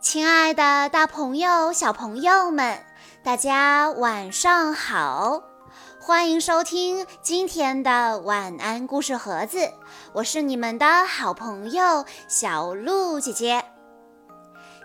[0.00, 2.82] 亲爱的，大朋友、小朋友们，
[3.22, 5.42] 大家晚上好！
[6.00, 9.70] 欢迎收听今天的晚安故事盒子，
[10.14, 13.62] 我是你们的好朋友小鹿姐姐。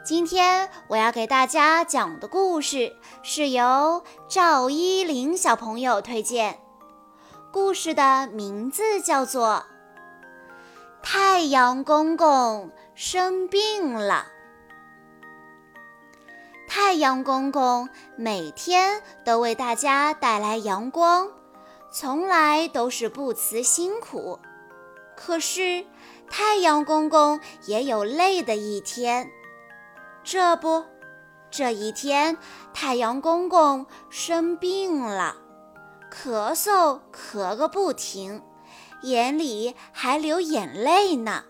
[0.03, 2.93] 今天我要给大家讲的故事
[3.23, 6.59] 是由赵依林小朋友推荐，
[7.53, 9.63] 故事的名字叫做
[11.01, 14.25] 《太阳公公生病了》。
[16.77, 21.31] 太阳公公每天都为大家带来阳光，
[21.89, 24.37] 从来都是不辞辛苦。
[25.15, 25.85] 可是，
[26.29, 29.31] 太阳公公也有累的一天。
[30.21, 30.83] 这不，
[31.49, 32.37] 这一天，
[32.73, 35.37] 太阳公公生病了，
[36.11, 38.43] 咳嗽咳个不停，
[39.01, 41.45] 眼里还流眼泪呢。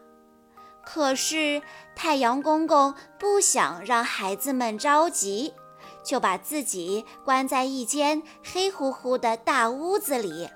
[0.85, 1.63] 可是，
[1.95, 5.53] 太阳公公不想让孩子们着急，
[6.03, 10.49] 就把自己关在一间黑乎乎的大屋子里，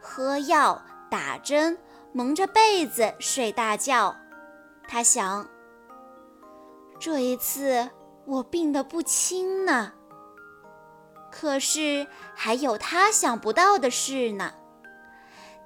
[0.00, 1.78] 喝药、打针，
[2.12, 4.16] 蒙着被子睡大觉。
[4.88, 5.46] 他想：
[6.98, 7.90] 这一次
[8.24, 9.92] 我病得不轻呢。
[11.30, 14.54] 可是还有他想不到的事呢。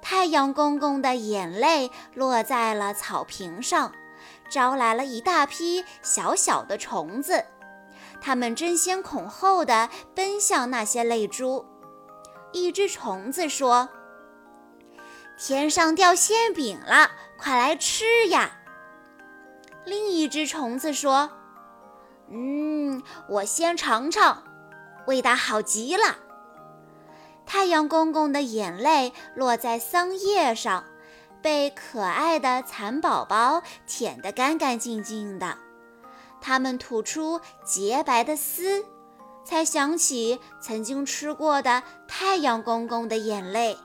[0.01, 3.93] 太阳公公的眼泪落在了草坪上。
[4.51, 7.45] 招来了一大批小小的虫子，
[8.19, 11.65] 它们争先恐后地奔向那些泪珠。
[12.51, 13.87] 一只虫子说
[15.39, 18.59] ：“天上掉馅饼了，快来吃呀！”
[19.85, 21.31] 另一只虫子说
[22.29, 24.43] ：“嗯，我先尝尝，
[25.07, 26.17] 味道好极了。”
[27.47, 30.83] 太阳公公的眼泪落在桑叶上。
[31.41, 35.57] 被可爱的蚕宝宝舔得干干净净的，
[36.39, 38.85] 它们吐出洁白的丝，
[39.43, 43.77] 才想起曾经吃过的太阳公公的眼泪。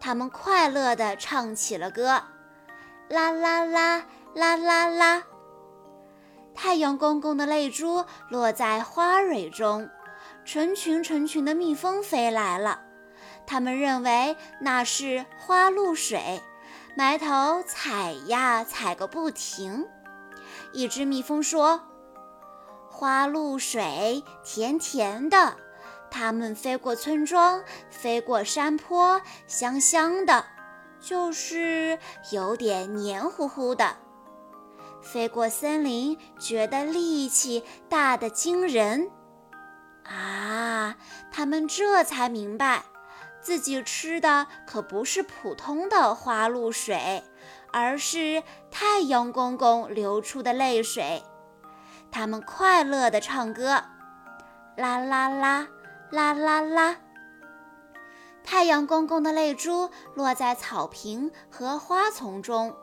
[0.00, 2.22] 它们快乐地唱起了歌，
[3.08, 5.22] 啦啦啦啦啦啦。
[6.54, 9.88] 太阳公公的泪珠落在花蕊中，
[10.44, 12.80] 成群成群的蜜蜂飞来了。
[13.48, 16.42] 他们认为那是花露水，
[16.94, 19.86] 埋头采呀采个不停。
[20.74, 21.80] 一只蜜蜂说
[22.90, 25.56] ：“花露水甜甜的，
[26.10, 30.44] 它们飞过村庄，飞过山坡，香香的，
[31.00, 31.98] 就是
[32.30, 33.96] 有点黏糊糊的。
[35.00, 39.10] 飞过森林，觉得力气大得惊人。
[40.04, 40.96] 啊，
[41.32, 42.82] 他们这才明白。”
[43.40, 47.22] 自己吃的可不是普通的花露水，
[47.72, 51.22] 而是太阳公公流出的泪水。
[52.10, 53.84] 他们快乐地唱歌，
[54.76, 55.68] 啦啦啦，
[56.10, 56.96] 啦啦啦。
[58.42, 62.74] 太阳公公的泪珠落在草坪和花丛中，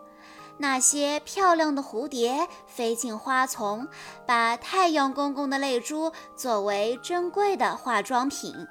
[0.59, 3.87] 那些漂亮的蝴蝶飞进花丛，
[4.27, 8.67] 把太阳公公的泪珠作为珍贵的化妆品。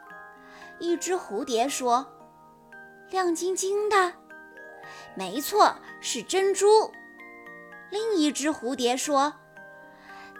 [0.78, 2.06] 一只蝴蝶说
[3.10, 4.12] ：“亮晶晶的，
[5.14, 6.92] 没错，是珍珠。”
[7.90, 9.34] 另一只蝴蝶说：“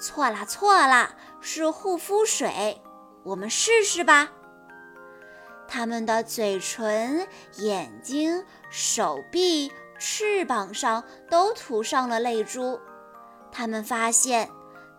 [0.01, 2.83] 错啦，错啦，是护肤水。
[3.23, 4.33] 我们试试吧。”
[5.69, 7.27] 它们的嘴唇、
[7.59, 12.79] 眼睛、手臂、翅膀上都涂上了泪珠。
[13.51, 14.51] 它们发现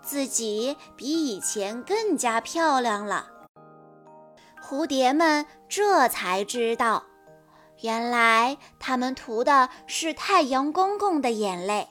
[0.01, 3.29] 自己比以前更加漂亮了。
[4.67, 7.03] 蝴蝶们这才知道，
[7.81, 11.87] 原来它们涂的是太阳公公的眼泪。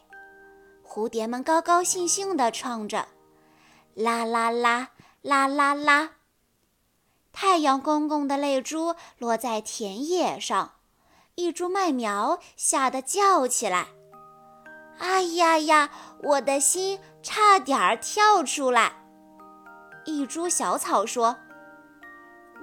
[0.85, 3.07] 蝴蝶们高高兴兴地唱着
[3.95, 4.89] ：“啦啦啦，
[5.23, 6.15] 啦啦啦。”
[7.33, 10.73] 太阳公公的泪珠落在田野上，
[11.37, 13.87] 一株麦苗吓得叫起来
[14.99, 15.91] ：“哎呀呀，
[16.25, 18.95] 我的心差点儿跳出来！”
[20.05, 21.37] 一株小草说。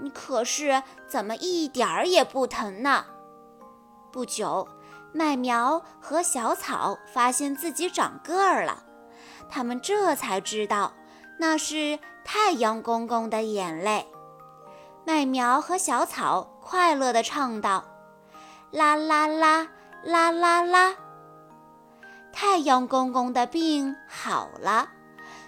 [0.09, 3.05] 可是怎么一点儿也不疼呢？
[4.11, 4.67] 不久，
[5.13, 8.83] 麦苗和小草发现自己长个儿了，
[9.49, 10.93] 他们这才知道
[11.39, 14.07] 那是太阳公公的眼泪。
[15.05, 17.83] 麦苗和小草快乐地唱道
[18.71, 19.67] ：“啦啦啦，
[20.03, 20.95] 啦啦啦。”
[22.31, 24.89] 太阳公公的病好了，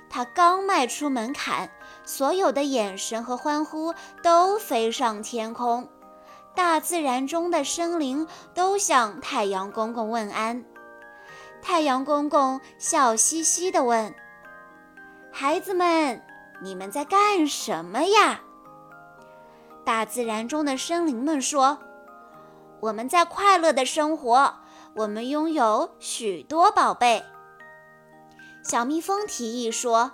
[0.10, 1.70] 他刚迈出门槛。
[2.06, 5.88] 所有的眼神和欢呼都飞上天空，
[6.54, 10.64] 大自然中的生灵都向太阳公公问安。
[11.62, 14.14] 太阳公公笑嘻嘻地问
[15.32, 16.22] ：“孩子们，
[16.62, 18.42] 你们在干什么呀？
[19.86, 21.78] 大自然中的生灵们说
[22.82, 24.54] ：“我们在快乐的生活，
[24.96, 27.24] 我们拥有许多宝贝。”
[28.62, 30.12] 小蜜蜂提议说：“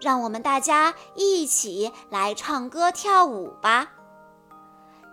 [0.00, 3.92] 让我们大家一起来唱歌跳舞吧！”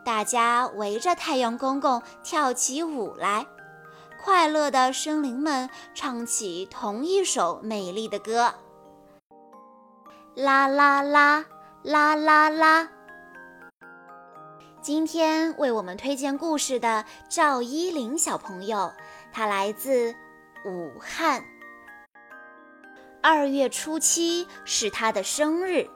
[0.03, 3.45] 大家围着太阳公公跳起舞来。
[4.23, 8.53] 快乐的生灵们唱起同一首美丽的歌，
[10.35, 11.43] 啦啦啦
[11.81, 12.87] 啦啦啦。
[14.79, 18.91] 今天为我们推荐故事的赵依林小朋友，
[19.31, 20.13] 他来自
[20.65, 21.43] 武汉。
[23.21, 25.89] 二月初七是他的生日，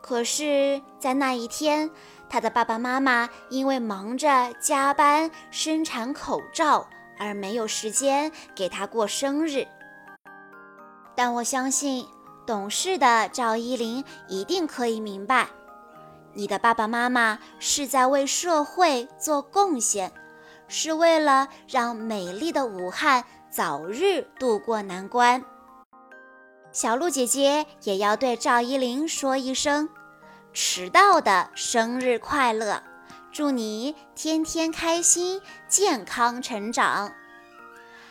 [0.00, 1.90] 可是，在那一天，
[2.28, 6.86] 他的爸爸妈妈因为忙着加班生产口罩。
[7.18, 9.66] 而没有时间给他过生日，
[11.14, 12.06] 但我相信
[12.46, 15.48] 懂事的赵依林一定可以明白，
[16.34, 20.12] 你的爸爸妈妈是在为社会做贡献，
[20.68, 25.42] 是为了让美丽的武汉早日渡过难关。
[26.76, 29.88] 小鹿姐姐也要对赵依林说一声：
[30.52, 32.82] 迟到的生日快乐！
[33.32, 37.10] 祝你天天开心，健康成长。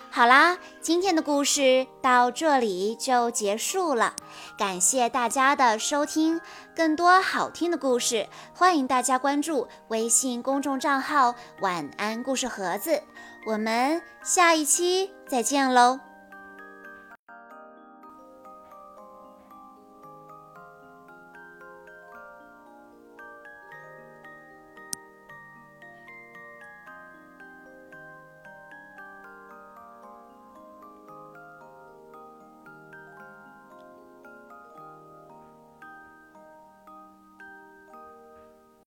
[0.10, 4.16] 好啦，今天的故事到这里就结束了，
[4.58, 6.42] 感谢大家的收听。
[6.76, 13.04] 更多好听的故事，欢迎大家关注微信公众账号“晚安故事盒子”。
[13.46, 16.00] 我们下一期再见喽！